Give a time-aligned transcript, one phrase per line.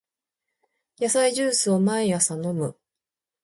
[0.99, 2.75] 野菜ジュースを毎朝飲む